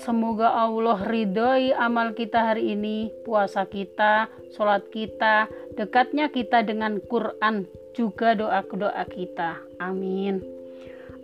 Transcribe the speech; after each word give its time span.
Semoga 0.00 0.64
Allah 0.64 0.96
ridhoi 1.04 1.76
amal 1.76 2.16
kita 2.16 2.56
hari 2.56 2.72
ini, 2.72 3.12
puasa 3.28 3.68
kita, 3.68 4.32
sholat 4.56 4.88
kita, 4.88 5.44
dekatnya 5.76 6.32
kita 6.32 6.64
dengan 6.64 7.04
Quran, 7.04 7.68
juga 7.92 8.32
doa-doa 8.32 9.04
kita. 9.12 9.60
Amin. 9.76 10.40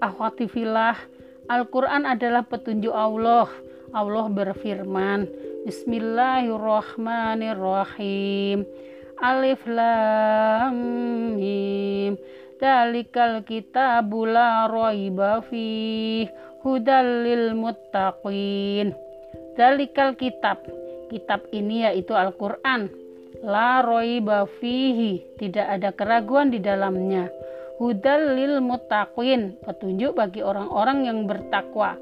Akhwati 0.05 0.45
filah, 0.45 1.01
Al-Quran 1.53 2.09
adalah 2.09 2.49
petunjuk 2.49 2.97
Allah. 2.97 3.45
Allah 3.93 4.25
berfirman, 4.33 5.29
Bismillahirrahmanirrahim. 5.69 8.65
Alif 9.21 9.61
lam 9.69 10.73
mim. 11.37 12.17
Dalikal 12.57 13.45
kitabu 13.45 14.25
la 14.25 14.65
fih 15.45 16.25
hudal 16.65 17.21
lil 17.21 17.53
muttaqin. 17.53 18.97
Dalikal 19.53 20.17
kitab. 20.17 20.65
Kitab 21.13 21.53
ini 21.53 21.85
yaitu 21.85 22.17
Al-Qur'an. 22.17 22.89
La 23.45 23.85
raiba 23.85 24.49
fihi, 24.57 25.21
tidak 25.37 25.69
ada 25.69 25.93
keraguan 25.93 26.49
di 26.49 26.65
dalamnya. 26.65 27.29
Hudal 27.83 28.39
lil 28.39 28.63
muttaqin, 28.63 29.59
petunjuk 29.59 30.15
bagi 30.15 30.39
orang-orang 30.39 31.03
yang 31.03 31.27
bertakwa 31.27 31.99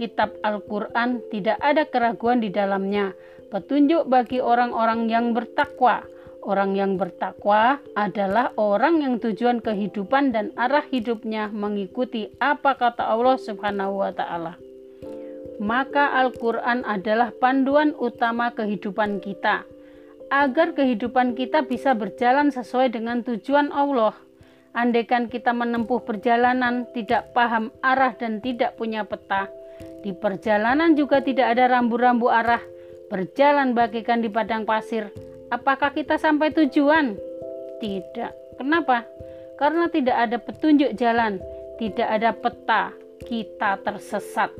kitab 0.00 0.32
Al-Quran 0.40 1.20
tidak 1.28 1.60
ada 1.60 1.84
keraguan 1.84 2.40
di 2.40 2.48
dalamnya. 2.48 3.12
Petunjuk 3.52 4.08
bagi 4.08 4.40
orang-orang 4.40 5.12
yang 5.12 5.36
bertakwa. 5.36 6.08
Orang 6.40 6.72
yang 6.72 6.96
bertakwa 6.96 7.84
adalah 7.92 8.56
orang 8.56 9.04
yang 9.04 9.14
tujuan 9.20 9.60
kehidupan 9.60 10.32
dan 10.32 10.56
arah 10.56 10.88
hidupnya 10.88 11.52
mengikuti 11.52 12.32
apa 12.40 12.80
kata 12.80 13.04
Allah 13.04 13.36
Subhanahu 13.36 14.00
wa 14.00 14.08
Ta'ala. 14.08 14.56
Maka 15.60 16.16
Al-Quran 16.16 16.80
adalah 16.88 17.36
panduan 17.36 17.92
utama 18.00 18.48
kehidupan 18.56 19.20
kita, 19.20 19.68
agar 20.32 20.72
kehidupan 20.72 21.36
kita 21.36 21.68
bisa 21.68 21.92
berjalan 21.92 22.48
sesuai 22.48 22.96
dengan 22.96 23.20
tujuan 23.20 23.68
Allah. 23.68 24.16
Andaikan 24.70 25.26
kita 25.26 25.50
menempuh 25.50 26.02
perjalanan, 26.06 26.86
tidak 26.94 27.34
paham 27.34 27.74
arah, 27.82 28.14
dan 28.14 28.38
tidak 28.38 28.78
punya 28.78 29.02
peta, 29.02 29.50
di 30.00 30.16
perjalanan 30.16 30.96
juga 30.96 31.20
tidak 31.20 31.56
ada 31.56 31.68
rambu-rambu 31.76 32.32
arah. 32.32 32.62
Berjalan 33.12 33.74
bagikan 33.74 34.22
di 34.22 34.30
padang 34.30 34.64
pasir. 34.64 35.10
Apakah 35.50 35.90
kita 35.90 36.16
sampai 36.16 36.54
tujuan? 36.54 37.18
Tidak. 37.82 38.56
Kenapa? 38.56 39.02
Karena 39.58 39.90
tidak 39.90 40.16
ada 40.16 40.38
petunjuk 40.38 40.94
jalan, 40.96 41.42
tidak 41.76 42.08
ada 42.08 42.30
peta, 42.32 42.82
kita 43.26 43.82
tersesat. 43.82 44.54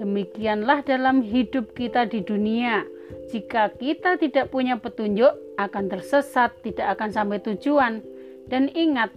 Demikianlah 0.00 0.80
dalam 0.82 1.20
hidup 1.20 1.76
kita 1.76 2.08
di 2.08 2.24
dunia. 2.24 2.82
Jika 3.30 3.70
kita 3.76 4.16
tidak 4.16 4.48
punya 4.48 4.80
petunjuk, 4.80 5.30
akan 5.60 5.92
tersesat, 5.92 6.56
tidak 6.64 6.96
akan 6.96 7.12
sampai 7.12 7.38
tujuan. 7.44 8.00
Dan 8.50 8.66
ingat, 8.74 9.14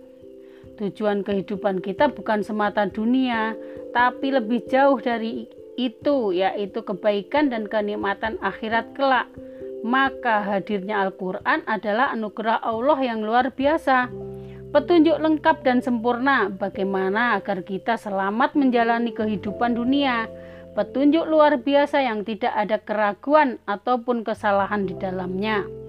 Tujuan 0.73 1.21
kehidupan 1.21 1.85
kita 1.85 2.09
bukan 2.09 2.41
semata 2.41 2.89
dunia, 2.89 3.53
tapi 3.93 4.33
lebih 4.33 4.65
jauh 4.65 4.97
dari 4.97 5.45
itu, 5.77 6.33
yaitu 6.33 6.81
kebaikan 6.81 7.53
dan 7.53 7.69
kenikmatan 7.69 8.41
akhirat 8.41 8.97
kelak. 8.97 9.29
Maka 9.85 10.41
hadirnya 10.41 11.05
Al-Quran 11.05 11.61
adalah 11.69 12.15
anugerah 12.17 12.63
Allah 12.65 12.97
yang 13.05 13.21
luar 13.21 13.53
biasa. 13.53 14.09
Petunjuk 14.73 15.21
lengkap 15.21 15.61
dan 15.61 15.85
sempurna 15.85 16.49
bagaimana 16.49 17.37
agar 17.37 17.61
kita 17.61 17.93
selamat 17.93 18.57
menjalani 18.57 19.13
kehidupan 19.13 19.77
dunia. 19.77 20.25
Petunjuk 20.73 21.29
luar 21.29 21.61
biasa 21.61 22.01
yang 22.01 22.25
tidak 22.25 22.49
ada 22.49 22.81
keraguan 22.81 23.61
ataupun 23.69 24.25
kesalahan 24.25 24.89
di 24.89 24.97
dalamnya. 24.97 25.82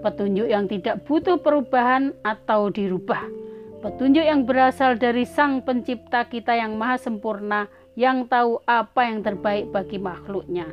Petunjuk 0.00 0.48
yang 0.48 0.64
tidak 0.68 1.04
butuh 1.04 1.36
perubahan 1.40 2.16
atau 2.24 2.72
dirubah 2.72 3.40
Petunjuk 3.80 4.20
yang 4.20 4.44
berasal 4.44 5.00
dari 5.00 5.24
Sang 5.24 5.64
Pencipta 5.64 6.28
kita 6.28 6.52
yang 6.52 6.76
maha 6.76 7.00
sempurna, 7.00 7.64
yang 7.96 8.28
tahu 8.28 8.60
apa 8.68 9.08
yang 9.08 9.24
terbaik 9.24 9.72
bagi 9.72 9.96
makhluknya. 9.96 10.68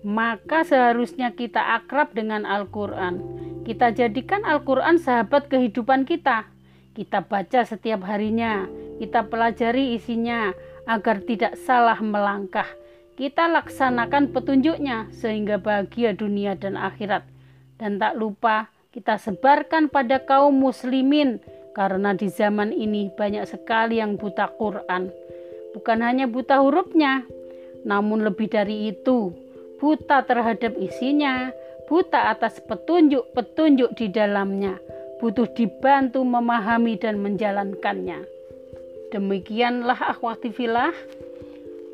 Maka 0.00 0.64
seharusnya 0.64 1.36
kita 1.36 1.60
akrab 1.60 2.16
dengan 2.16 2.48
Al-Quran. 2.48 3.20
Kita 3.68 3.92
jadikan 3.92 4.48
Al-Quran 4.48 4.96
sahabat 4.96 5.52
kehidupan 5.52 6.08
kita. 6.08 6.48
Kita 6.96 7.20
baca 7.20 7.68
setiap 7.68 8.00
harinya, 8.08 8.64
kita 8.96 9.28
pelajari 9.28 9.92
isinya 9.92 10.56
agar 10.88 11.20
tidak 11.28 11.60
salah 11.60 12.00
melangkah. 12.00 12.66
Kita 13.12 13.44
laksanakan 13.44 14.32
petunjuknya 14.32 15.12
sehingga 15.12 15.60
bahagia 15.60 16.16
dunia 16.16 16.56
dan 16.56 16.80
akhirat. 16.80 17.31
Dan 17.82 17.98
tak 17.98 18.14
lupa 18.14 18.70
kita 18.94 19.18
sebarkan 19.18 19.90
pada 19.90 20.22
kaum 20.22 20.54
muslimin 20.54 21.42
karena 21.74 22.14
di 22.14 22.30
zaman 22.30 22.70
ini 22.70 23.10
banyak 23.10 23.42
sekali 23.42 23.98
yang 23.98 24.14
buta 24.14 24.54
Quran. 24.54 25.10
Bukan 25.74 25.98
hanya 25.98 26.30
buta 26.30 26.62
hurufnya, 26.62 27.26
namun 27.82 28.22
lebih 28.22 28.46
dari 28.46 28.94
itu, 28.94 29.34
buta 29.82 30.22
terhadap 30.22 30.78
isinya, 30.78 31.50
buta 31.90 32.30
atas 32.30 32.62
petunjuk-petunjuk 32.62 33.98
di 33.98 34.06
dalamnya, 34.12 34.78
butuh 35.18 35.50
dibantu 35.50 36.22
memahami 36.22 37.00
dan 37.00 37.18
menjalankannya. 37.18 38.22
Demikianlah 39.10 40.12
akhwati 40.12 40.52
filah, 40.52 40.92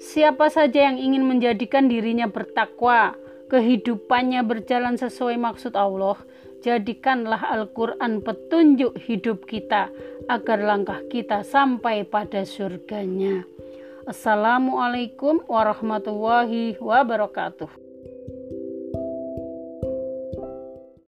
siapa 0.02 0.50
saja 0.52 0.90
yang 0.90 0.98
ingin 0.98 1.22
menjadikan 1.22 1.86
dirinya 1.86 2.26
bertakwa, 2.26 3.14
kehidupannya 3.48 4.44
berjalan 4.44 5.00
sesuai 5.00 5.40
maksud 5.40 5.72
Allah, 5.74 6.20
jadikanlah 6.60 7.40
Al-Quran 7.40 8.20
petunjuk 8.20 9.00
hidup 9.08 9.48
kita 9.48 9.88
agar 10.28 10.60
langkah 10.60 11.00
kita 11.08 11.40
sampai 11.42 12.04
pada 12.04 12.44
surganya. 12.44 13.48
Assalamualaikum 14.04 15.44
warahmatullahi 15.48 16.76
wabarakatuh. 16.80 17.87